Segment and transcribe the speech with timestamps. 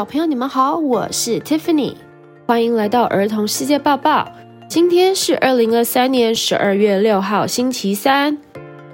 [0.00, 1.94] 小朋友，你们好，我是 Tiffany，
[2.46, 4.32] 欢迎来到儿童世界报报。
[4.66, 8.38] 今天是二零二三年十二月六号，星期三。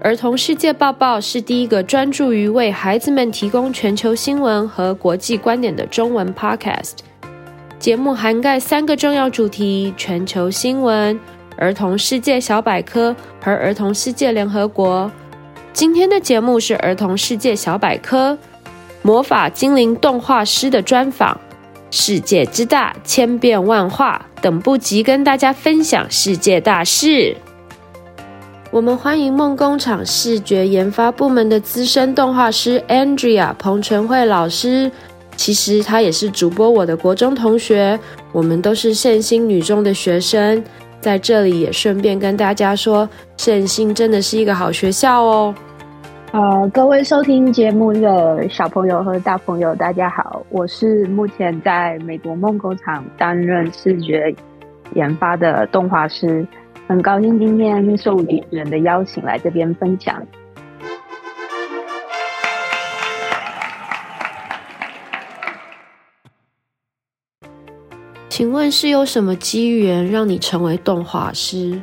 [0.00, 6.95] 儿童世界报报是第一个专注于为孩子们提供全球新闻和国际观点的中文 podcast。
[7.79, 11.16] 节目涵盖三个重要主题：全球新闻、
[11.57, 15.08] 儿童世界小百科和儿童世界联合国。
[15.72, 18.36] 今天的节目是儿童世界小百科。
[19.06, 21.40] 魔法精灵动画师的专访，
[21.92, 27.36] 世界之大，千变万化，等不及跟大家分享世界大事。
[28.72, 34.91] 我们欢迎梦工厂视觉研发部门的资深动画师 Andrea 彭纯慧老师。
[35.36, 37.96] 其实她也是主播我的国中同学，
[38.32, 40.60] 我们都是圣心女中的学生。
[41.00, 45.54] 在这里也顺便跟大家说，圣心真的是一个好学校哦。
[46.36, 54.30] 呃，各位收听节目的小朋友和大朋友，大家好，我是目前在美国梦工厂担任视觉
[54.92, 56.46] 研发的动画师，
[56.86, 60.22] 很高兴今天受主持人的邀请来这边分享。
[68.28, 71.80] 请问是有什么机缘让你成为动画师？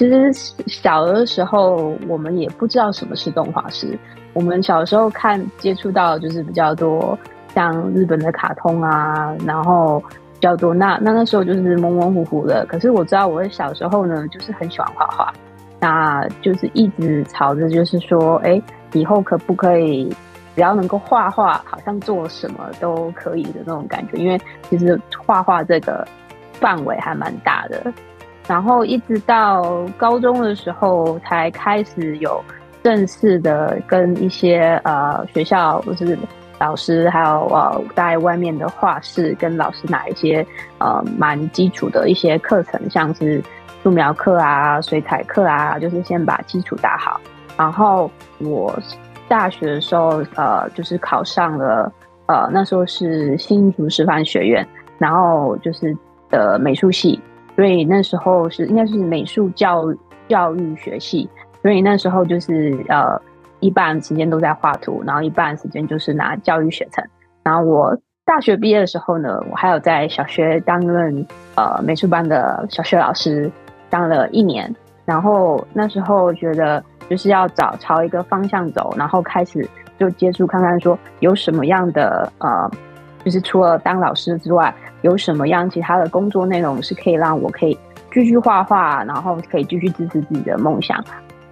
[0.00, 0.32] 其实
[0.66, 3.98] 小的时候，我们也不知道什么是动画师。
[4.32, 7.18] 我们小时候看接触到就是比较多
[7.54, 10.72] 像日本的卡通啊，然后比较多。
[10.72, 12.64] 那那那时候就是模模糊糊的。
[12.64, 15.30] 可是我知道我小时候呢，就是很喜欢画画，
[15.78, 18.58] 那就是一直朝着就是说，哎，
[18.94, 20.08] 以后可不可以
[20.54, 24.16] 只要能够画画，好像做什么都可以的那种感觉。
[24.16, 26.08] 因为其实画画这个
[26.54, 27.92] 范围还蛮大的。
[28.46, 32.42] 然后一直到高中的时候，才开始有
[32.82, 36.18] 正式的跟一些呃学校，就是
[36.58, 40.44] 老师，还有呃在外面的画室跟老师拿一些
[40.78, 43.42] 呃蛮基础的一些课程，像是
[43.82, 47.20] 素描课啊、水彩课啊，就是先把基础打好。
[47.56, 48.76] 然后我
[49.28, 51.92] 大学的时候，呃，就是考上了
[52.26, 54.66] 呃那时候是新竹师范学院，
[54.98, 55.96] 然后就是
[56.28, 57.20] 的美术系。
[57.60, 59.84] 所以那时候是应该是美术教
[60.28, 61.28] 教育学系，
[61.60, 63.20] 所以那时候就是呃
[63.58, 67.04] 一半时间都在画图，然后一半时间就是拿教育学程。
[67.42, 67.94] 然后我
[68.24, 73.52] 大学毕业的时候呢，我还有在小学担任呃美术班的小学老师，
[73.90, 74.74] 当了一年。
[75.04, 79.68] 然后那时候觉得就是要找朝一个方向走，然后开始
[79.98, 82.70] 就接触看看说有什么样的呃，
[83.24, 84.74] 就是除了当老师之外。
[85.02, 87.74] 有什么样其他的工作内容是可以让我可以
[88.12, 91.02] 继续画画，然后可以继续支持自己的梦想。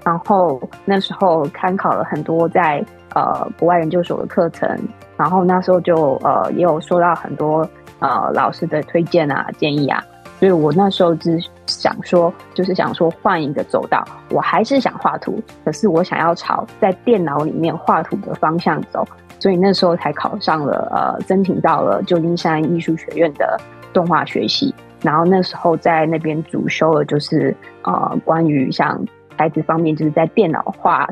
[0.04, 2.84] 然后那时候参考了很多在
[3.14, 4.68] 呃国外研究所的课程，
[5.16, 7.66] 然后那时候就呃也有收到很多
[8.00, 10.04] 呃老师的推荐啊建议啊，
[10.38, 19.06] 所以我那时候只想说，就是想说换一个走道，我还是想画图，可是我想要朝在电脑里面画图的方向走。
[19.40, 23.56] 所以那时候才考上了，呃，申请到了旧金山艺术学院的
[23.92, 24.74] 动画学系。
[25.00, 29.00] 然后那时候在那边主修的就是呃，关于像
[29.36, 31.08] 孩子方面，就是在电脑画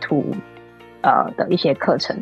[0.00, 0.24] 图
[1.02, 2.16] 呃的一些课程。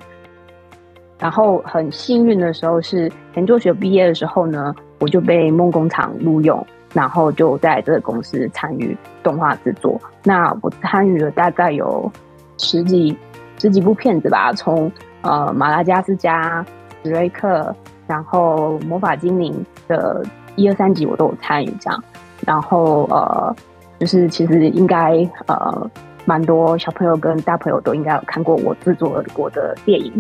[1.19, 10.01] 然后很幸运的时候是研究学毕业的时候呢，我就被梦工厂录用，然后就在这个公司参与动画制作。
[10.23, 12.11] 那我参与了大概有
[12.59, 13.17] 十几
[13.59, 14.91] 十几部片子吧，从
[15.23, 16.65] 呃，马达加斯加、
[17.03, 17.75] 史瑞克，
[18.07, 19.55] 然后魔法精灵
[19.89, 20.25] 的
[20.55, 22.05] 一二三集我都有参与这样，
[22.47, 23.55] 然后呃，
[23.99, 25.91] 就是其实应该呃，
[26.25, 30.13] 蛮多小朋友跟大朋友都应该有看过我制作过的电影。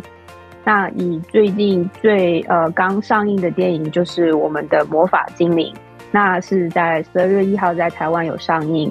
[0.66, 5.72] 那以最近最呃刚上映的电影就是我们的魔法精灵，
[6.10, 8.90] 那是在十二月一号在台湾有上映。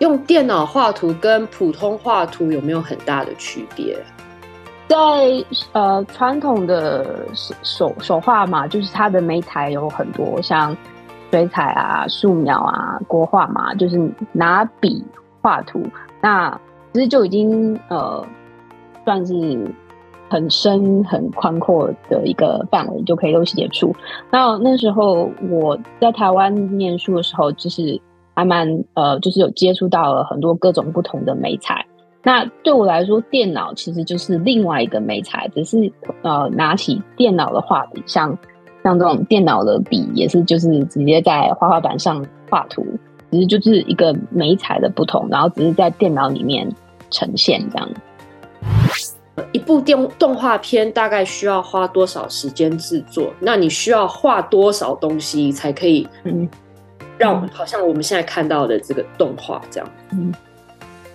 [0.00, 3.96] 用电脑画图跟普通画图有没有很大的区别？
[4.88, 4.96] 在
[5.72, 10.76] 呃传统的手手手画嘛，就是它的媒材有很多，像
[11.30, 15.02] 水彩啊、素描啊、国画嘛，就是拿笔
[15.40, 15.82] 画图。
[16.20, 16.50] 那
[16.92, 18.22] 其实就已经呃
[19.06, 19.34] 算是
[20.34, 23.94] 很深很宽阔的一个范围，就可以都写出。
[24.32, 28.00] 那那时候我在台湾念书的时候，就是
[28.34, 31.86] 还蛮呃，就是有接触到了很多各种不同的媒材。
[32.24, 35.92] 那对我来说，电脑其实就是另外一个媒材，只是
[36.22, 38.36] 呃，拿起电脑的画笔，像
[38.82, 42.84] 像这种电脑的笔，也是就是直接在画画板上画图，
[43.30, 46.68] 只是就是一个媒材的不同，然后只是在电脑里面
[47.08, 47.88] 呈现这样。
[49.50, 53.32] 一部电动画片大概需要花多少时间制作？
[53.40, 56.06] 那你需要画多少东西才可以？
[56.22, 56.48] 嗯，
[57.18, 59.90] 让好像我们现在看到的这个动画这样。
[60.12, 60.32] 嗯，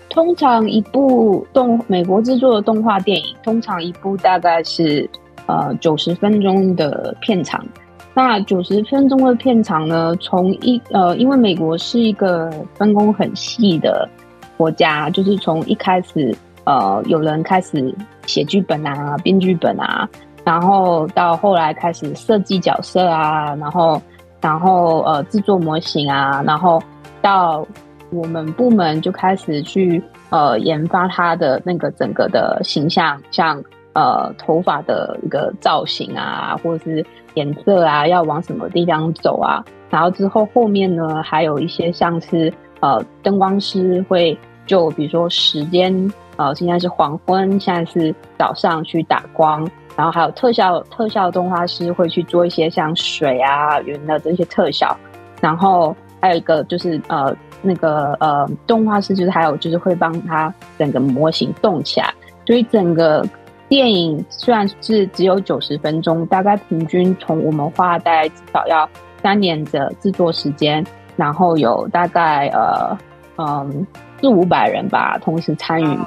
[0.09, 5.09] 通常一部动美国制作的动画电影，通常一部大概是
[5.45, 7.65] 呃九十分钟的片长。
[8.13, 10.13] 那九十分钟的片长呢？
[10.19, 14.09] 从一呃，因为美国是一个分工很细的
[14.57, 16.35] 国家，就是从一开始。
[16.69, 17.91] 呃，有人开始
[18.27, 20.07] 写剧本啊，编剧本啊，
[20.43, 23.99] 然后到后来开始设计角色啊，然后，
[24.39, 26.79] 然后呃制作模型啊，然后
[27.23, 27.65] 到
[28.11, 29.99] 我们部门就开始去
[30.29, 33.59] 呃研发它的那个整个的形象，像
[33.93, 44.37] 呃头发的一个造型啊，或者是颜色啊，要往什么地方走啊，然后之后后面呢，还有一些像是呃灯光师会
[44.69, 46.13] 就比如说时间。
[46.37, 54.95] 呃，现在是黄昏，现在是早上去打光，然后还有特效特效动画师会去做一些像水啊、云的这些特效，
[55.41, 62.13] 然后还有一个就是呃那个呃动画师就是还有就是会帮他整个模型动起来，
[62.47, 63.21] 所以整个
[63.67, 68.89] 电影虽然是只有九十分钟，大概平均从我们画大概至少要
[69.21, 70.81] 三年的制作时间，
[71.17, 72.97] 然后有大概呃
[73.35, 73.85] 嗯
[74.21, 75.99] 四五百人吧，同时参与。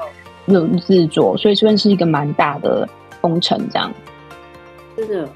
[0.47, 2.87] 有制作，所以算是一个蛮大的
[3.21, 3.93] 工程，这样。
[4.97, 5.29] 真的，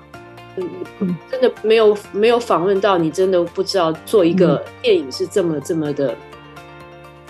[0.99, 6.13] 嗯，真的没有没有访问到你，真的不知道做一个电影是这么、嗯、这么的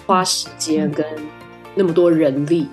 [0.07, 1.05] 花时间跟
[1.75, 2.67] 那么多人力。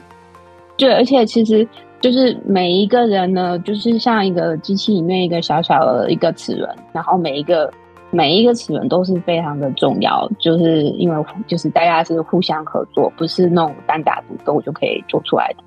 [0.78, 1.68] 对，而且其实
[2.00, 7.69] 就是每一个人呢，就是像一个机器里面一个小小的一个齿轮，然后每一个。
[8.13, 15.63] 每一个齿轮都是非常的重要，就是因为就是大家是互相合作，不是那种单打独斗就可以做出来的。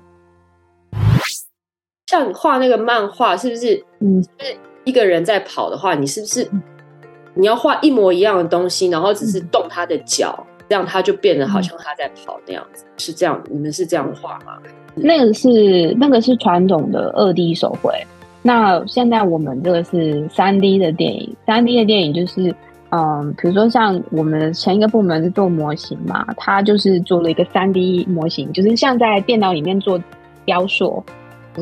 [2.07, 3.83] 像你画那个漫画，是不是？
[3.99, 4.55] 嗯，就是
[4.85, 6.49] 一个人在跑的话，你是不是
[7.33, 12.85] 你要画一模一样的东西，然后只是动他的脚，嗯、这样他就变得好像他在跑那样子？
[12.97, 13.43] 是这样？
[13.49, 14.57] 你们是这样画吗？
[14.95, 17.91] 那个是那个是传统的二 D 手绘。
[18.47, 22.55] 那现在我们这个是三 D 的电影，三 D 的电影就是，
[22.91, 30.01] 嗯，比如说像我们前一个部门是做模型嘛，他就是做了一个三 D 模型，就是像在电脑里面做
[30.45, 31.03] 雕塑，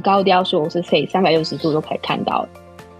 [0.03, 2.49] 高雕塑是可以三百六十度都可以看到的。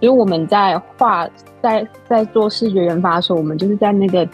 [0.00, 1.28] 以我们在画，
[1.62, 4.28] 在在做视觉研发的时候，我们就是在那个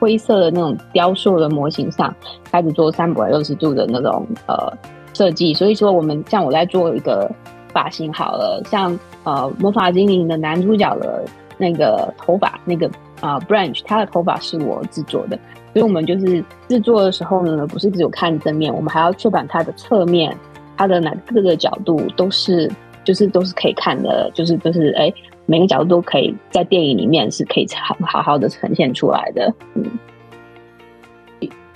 [0.00, 2.12] 灰色的那种雕塑的模型上
[2.50, 4.72] 开始做三百六十度的那种呃
[5.14, 5.54] 设计。
[5.54, 7.30] 所以说，我们像我在做一个。
[7.72, 11.24] 发型好了，像呃魔法精灵的男主角的
[11.58, 12.86] 那个头发，那个
[13.20, 15.38] 啊、呃、Branch，他的头发是我制作的，
[15.72, 20.36] 所以我们就是制作的时候呢，不是只有看正面，我们还要确保它的侧面，
[20.76, 22.70] 它的哪各个角度都是
[23.04, 25.12] 就是都是可以看的，就是就是哎
[25.46, 29.84] 每个角度都可以在电影里面是可以好好好的呈现出来的，嗯。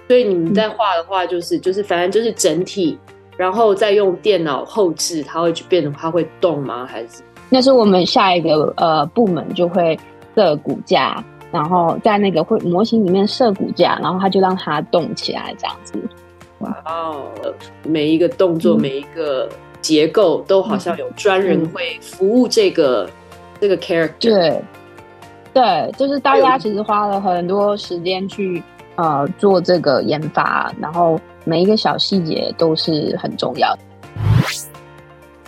[0.07, 2.99] 所以你们在画的话，就是、就是反正就是整体。
[3.37, 6.87] 然后再用电脑后置，它会去变的，它会动吗？
[6.87, 9.99] 还是那是我们下一个呃部门就会
[10.35, 11.23] 设骨架，
[11.53, 15.95] 然后在那个会模型里面设骨架，然后它就让它动起来这样子。
[16.61, 17.27] 哇哦，
[17.85, 19.49] 每一个动作，嗯、每一个
[19.81, 23.11] 结构都好像有专人会服务这个、嗯、
[23.61, 24.11] 这个 character。
[24.21, 24.63] 对，
[25.53, 28.63] 对，就是大家其实花了很多时间去
[28.95, 31.21] 呃做这个研发，然后。
[31.45, 33.81] 每一个小细节都是很重要的。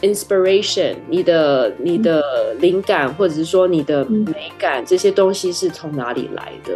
[0.03, 2.23] Inspiration，你的你的
[2.61, 6.75] 灵感，或者是说你的美感，这些东西是从哪里来的？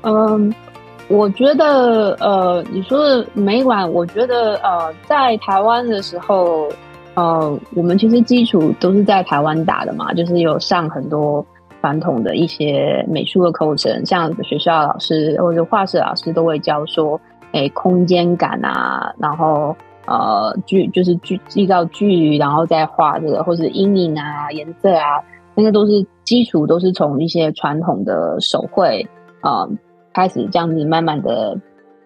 [0.00, 0.52] 嗯，
[1.08, 6.70] 我觉得呃，你说的美感，我觉得呃，在台湾的时候，
[7.14, 11.44] 呃，我们其实基础都是在台湾打的嘛，就是有上很多
[11.82, 17.20] 传统的一些美术的课程，像学校老师或者画室老师都会教说。
[17.56, 19.74] 诶，空间感啊，然后
[20.06, 29.06] 呃，距就是距依照距离，然后再画这个，或是阴影啊、颜色啊，那个都是基础，都是从一些传统的手绘
[29.40, 29.66] 啊、
[30.12, 31.58] 开始这样子慢慢的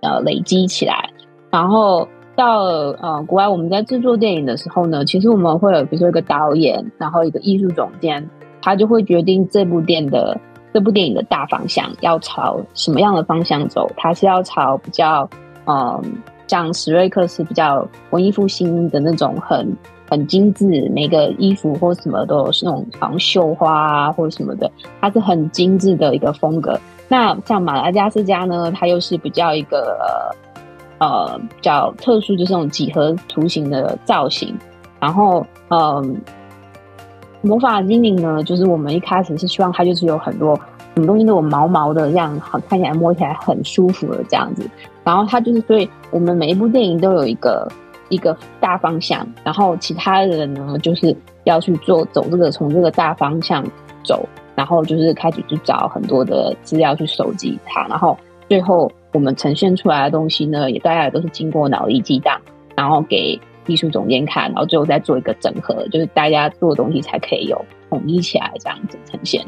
[0.02, 1.10] 呃累积起来，
[1.50, 2.60] 然后到
[3.02, 8.30] 呃国外，我们在制作电影的时候呢，其实我们会有比如说一个导演，然后一个艺术总监，
[8.62, 10.38] 他就会决定这部电影的。
[10.72, 13.90] 这部电影的大方向要朝什么样的方向走？
[13.96, 15.28] 它是要朝比较，
[15.66, 16.02] 嗯，
[16.46, 19.76] 像史瑞克是比较文艺复兴的那种很
[20.08, 26.78] 很精致，每个衣服或什么都有那种好像绣花啊或者什么的，它是很精致的一个风格。
[27.08, 30.34] 那像马达加斯加呢，它又是比较一个
[30.98, 34.56] 呃比较特殊，就是那种几何图形的造型。
[35.00, 36.20] 然后，嗯，
[37.42, 40.54] 魔法精灵呢，就是我们一开始是希望它就是有很多
[40.94, 44.68] 什么东西都有毛毛的，这样好看起来摸起来很舒服的这样子。
[45.02, 47.66] 然后它就是，所以我们每一部电影都有一个
[48.10, 53.64] 一个大方向，然后其他人呢，就是要去做走这个从这个大方向
[54.04, 58.14] 走，然后就是开始去找很多的资料去收集它，然后
[58.50, 62.38] 最后我们呈现出来的东西呢，也大概都是经过脑力激荡，
[62.76, 63.40] 然后给。
[63.66, 69.44] 艺术总监看，然后最后再做一个整合，就是大家做的东西才可以有统一起来这样子呈现。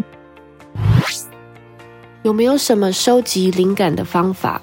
[2.23, 4.63] 有没有什么收集灵感的方法？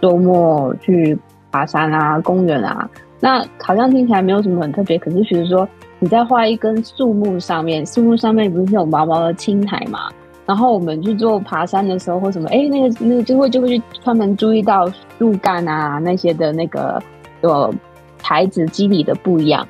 [0.00, 1.18] 周末去
[1.50, 2.88] 爬山啊，公园啊，
[3.20, 4.98] 那好像听起来没有什么很特别。
[4.98, 10.08] 可是，比如说你在画一根树木上面，树木上面不是有毛毛的青苔嘛？
[10.46, 17.02] 然后我们去做爬山的时候，或什么，哎，那个那个就会就会去专门注意到树干啊那些的那个
[17.42, 17.74] 有。
[18.26, 19.64] 材质肌理的不一样，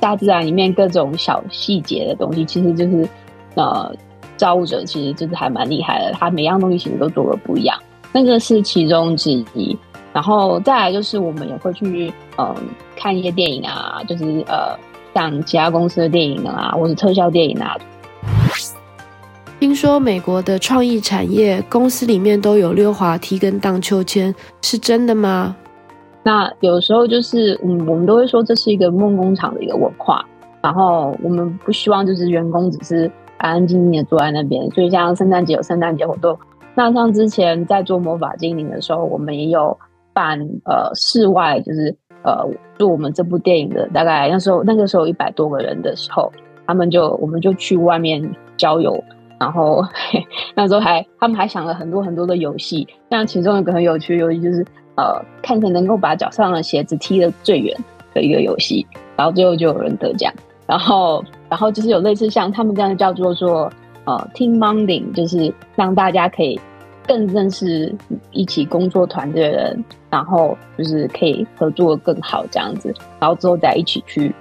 [0.00, 3.08] 大自然里面各种小细节的东西，其实就是
[3.54, 3.94] 呃，
[4.36, 6.12] 造物者其实就是还蛮厉害的。
[6.14, 7.78] 他每样东西其实都做的不一样，
[8.12, 9.78] 那个是其中之一。
[10.12, 12.56] 然后再来就是我们也会去嗯、
[12.96, 14.76] 看一些电影啊，就是呃
[15.14, 17.76] 像其他公司的电影啊，或者特效电影啊。
[19.60, 25.54] 听说美国的创意产业公司里面都有溜滑梯跟荡秋千，是真的吗？
[26.22, 30.24] 那有时候就是，嗯，我们都会说这是一个梦工厂的一个文化，
[30.60, 34.70] 然后我们不希望就是员工只是安安静静的坐在那边。
[34.72, 36.38] 所以像圣诞节有圣诞节活动，
[36.74, 39.76] 那像之前在做魔法精灵的时候，我们也有
[40.12, 42.46] 办呃室外，就是呃
[42.78, 46.30] 做我们这部电影的大概那时候那个时候一百多个人的时候，
[46.66, 48.22] 他们就我们就去外面
[48.58, 49.02] 郊游，
[49.40, 54.64] 然后嘿 那时候还他们还想了很多很多的游戏，像其中一个很有趣的游戏就是。
[54.96, 57.74] 呃，看谁能够把脚上的鞋子踢得最远
[58.12, 60.30] 的一个游戏，然后最后就有人得奖。
[60.66, 63.72] 然后，然后就是有类似像他们这样叫做做
[64.04, 66.60] 呃 team bonding，就是让大家可以
[67.06, 67.94] 更认识
[68.32, 74.34] 一起工作团队的人，然后就是可以合作更好这样子，然后之后再一起去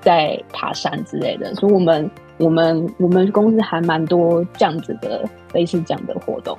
[0.00, 1.54] 再爬山之类的。
[1.54, 6.58] 所以我们我们我们公司还蛮多这样子的类似这样的活动。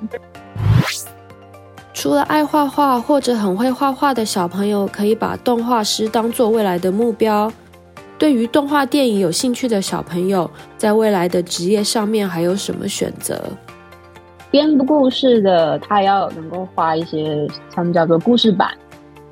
[1.92, 7.50] 除了爱画画或者很会画画的小朋友，可以把动画师当做未来的目标。
[8.18, 13.40] 对于动画电影有兴趣的小朋友，在未来的职业上面还有什么选择？
[14.50, 18.70] 编故事的，他要能够画一些他们叫做故事板，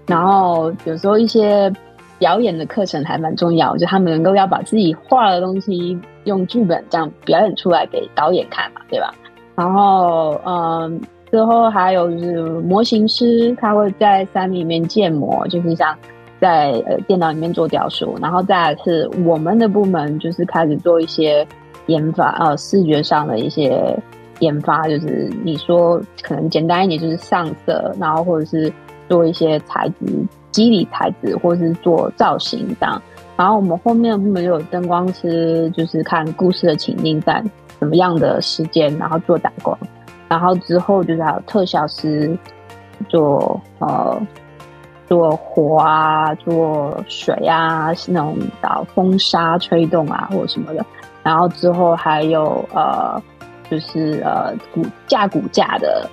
[0.06, 1.72] 然后有时候一些
[2.22, 9.12] 表演的课程还蛮重要，就他们能够要把自己画的东西用剧本这样表演出来给导演看嘛，对吧？
[9.56, 11.00] 然后，嗯。
[11.32, 15.96] 之后还有就是模型师，他会在三 D 里面建模，就是像
[16.38, 18.14] 在呃电脑里面做雕塑。
[18.20, 21.46] 然后再来是我们的部门，就是开始做一些
[21.86, 23.98] 研发，呃，视觉上的一些
[24.40, 28.70] 研发，就是你说可能简单一点，就是上色，然后或者是
[29.08, 30.04] 做一些材质、
[30.52, 33.02] 肌理材质，或是做造型这样。
[33.36, 37.42] 然后我们后面部门有灯光师，就是看故事的情境在
[37.80, 39.76] 什么样的时间，然后做打光。
[40.28, 42.38] 然后之后就是还有特效师
[43.08, 44.20] 做呃
[45.08, 50.84] 做火啊，做水啊，那种导风沙吹动啊或者什么的。
[51.22, 53.20] 然后之后还有呃
[53.70, 56.08] 就是呃骨架骨架的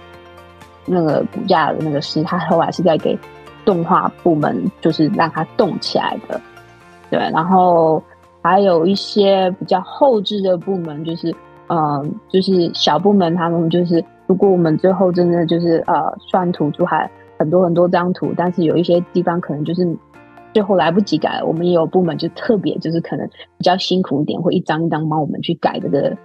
[0.85, 3.17] 那个骨架的那个师，他后来是在给
[3.65, 6.39] 动画部门，就是让它动起来的。
[7.09, 8.01] 对，然后
[8.41, 11.35] 还有一些比较后置的部门，就是。
[11.71, 19.87] 嗯，就是小部门，他们就是，如果我们最后真的就是呃算图出还很多很多张图，但是有一些地方可能就是
[20.51, 23.27] 最后来不及改，我们也有部门就特别就是可能
[23.59, 26.17] 比较辛苦一点，会一张一张帮我们去改这个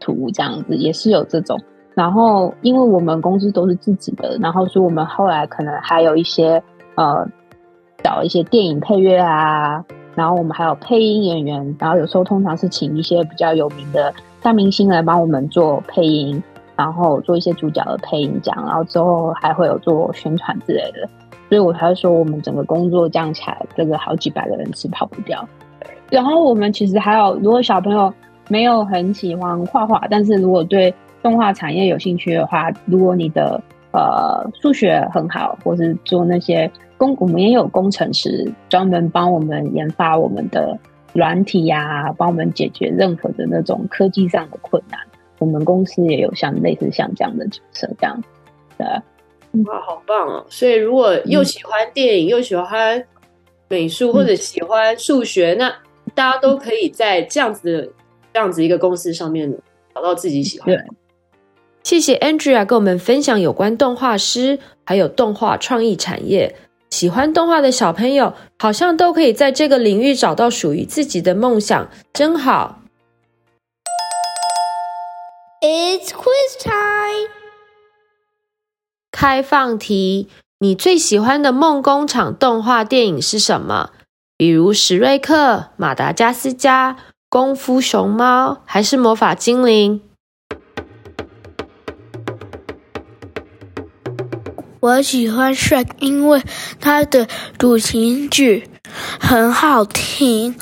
[0.00, 1.56] 图，这样子也是有这种。
[1.94, 6.62] 然后因为我们公司都是自己的，然后所以我们后来可能还有一些
[6.94, 7.26] 呃
[8.02, 9.84] 找一些电影配乐啊，
[10.14, 14.12] 然后我们还有配音演员，然后有时候通常是请一些比较有名的。
[14.40, 16.42] 大明星来帮我们做配音，
[16.74, 21.08] 然后做一些主角的配音这样，然后之后还会有做宣传之类的，
[21.48, 25.48] 所以我才会说我们整个工作降起来，这个好几百个人是跑不掉。
[26.10, 28.12] 然后我们其实还有，如果小朋友
[28.48, 33.62] 没有很喜欢画画，但是如果对动画产业有兴趣的话，如果你的
[33.92, 40.78] 呃数学很好，或是做那些工，我们也有工程师专门帮我们研发我们的。
[41.14, 44.98] 软体呀、啊，帮我们解决任何的那种科技上的困难。
[45.40, 48.24] 我们公司也有像类似像这样的角色，这样
[48.78, 49.02] 的。
[49.66, 50.46] 哇，好棒哦！
[50.48, 53.04] 所以如果又喜欢电影，嗯、又喜欢
[53.68, 55.74] 美术，或者喜欢数学，嗯、那
[56.14, 57.92] 大家都可以在这样子的
[58.32, 59.54] 这样子一个公司上面
[59.94, 60.82] 找到自己喜欢的。
[61.84, 66.56] 对谢谢 Andrea 跟我们分享有关动画师还有动画创意产业。
[66.88, 72.80] 喜欢动画的小朋友好像都可以在这个领域找到属于自己的梦想，真好。
[75.60, 77.30] It's quiz time。
[79.10, 80.28] 开放题：
[80.60, 83.90] 你最喜欢的梦工厂动画电影是什么？
[84.36, 86.96] 比如史瑞克、马达加斯加、
[87.28, 90.00] 功夫熊猫，还是魔法精灵？
[94.82, 96.42] 我喜欢 Shrek，因为
[96.80, 98.68] 它的主题曲
[99.20, 100.56] 很好听。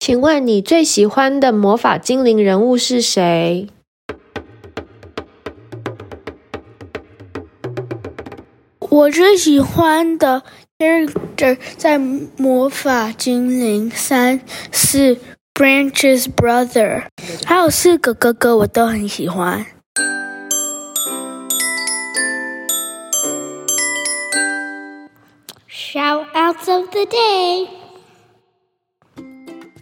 [0.00, 3.68] 请问你最喜欢的魔法精灵人物是谁？
[8.80, 10.42] 我最喜欢的
[10.78, 14.40] character 在魔法精灵三
[14.72, 15.18] 是
[15.52, 17.08] Branches brother，
[17.44, 19.66] 还有四个哥哥我都很喜欢。
[26.70, 27.70] Of the day.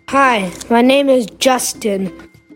[0.08, 2.12] Hi, my name is Justin.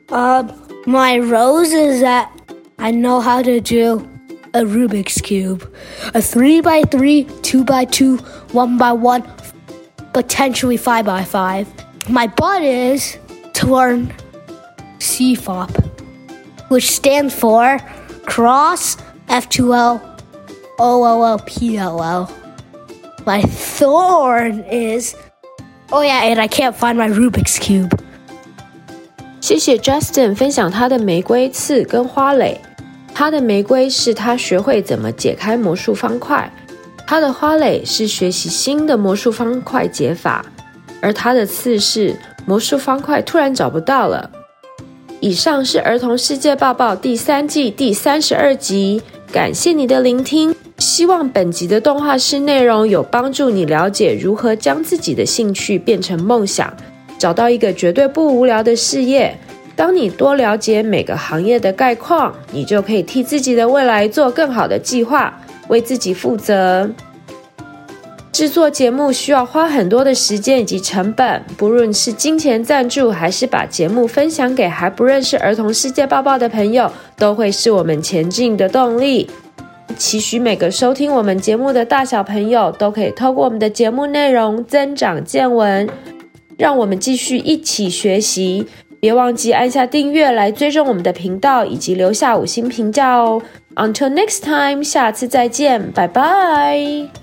[0.09, 0.47] Uh,
[0.87, 2.31] my rose is that
[2.79, 4.09] I know how to do
[4.55, 5.69] a Rubik's Cube.
[6.15, 9.29] A 3 by 3 2 by 2 1 by 1
[10.13, 13.19] potentially 5 by 5 My butt is
[13.55, 14.15] to learn
[14.99, 15.75] CFOP,
[16.71, 17.81] which stands for
[18.27, 18.97] Cross
[19.27, 20.23] F2L
[20.79, 22.40] OLLPLL.
[23.27, 25.15] My thorn is,
[25.91, 27.93] oh yeah, and I can't find my Rubik's Cube.
[29.41, 32.61] 谢谢 Justin 分享他的玫瑰刺跟花蕾。
[33.15, 36.51] 他的玫瑰是他学会怎么解开魔术方块，
[37.07, 40.45] 他的花蕾是学习新的魔术方块解法，
[41.03, 44.31] 而他的刺是魔术方块突然找不到了。
[45.21, 50.57] 以上是儿童世界报报第三季第三十二集，感谢你的聆听。
[50.81, 56.75] 希望本集的动画师内容有帮助你了解如何将自己的兴趣变成梦想，
[57.19, 59.37] 找到一个绝对不无聊的事业。
[59.77, 65.39] 当你多了解每个行业的概况，你就可以替自己的未来做更好的计划，
[65.69, 66.91] 为自己负责。
[68.33, 79.29] 制作节目需要花很多的时间以及成本，不论是金钱赞助，还是把节目分享给还不认识儿童世界报报的朋友，都会是我们前进的动力。
[80.01, 85.87] 期许每个收听我们节目的大小朋友都可以透过我们的节目内容增长见闻，
[86.57, 88.67] 让我们继续一起学习。
[88.99, 93.43] 别忘记按下订阅来追踪我们的频道，以及留下五星评价哦。
[93.77, 97.20] Until next time，下次再见，拜拜。